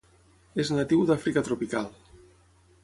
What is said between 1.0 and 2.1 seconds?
d'Àfrica tropical.